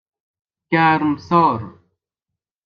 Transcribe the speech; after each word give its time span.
گرمسار 0.71 1.79